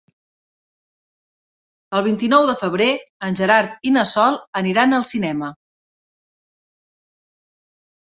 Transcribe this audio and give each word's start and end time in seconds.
El 1.97 2.03
vint-i-nou 2.07 2.45
de 2.51 2.55
febrer 2.61 2.87
en 3.27 3.37
Gerard 3.39 3.85
i 3.89 3.91
na 3.97 4.05
Sol 4.13 4.39
aniran 4.63 4.97
al 5.01 5.05
cinema. 5.11 5.51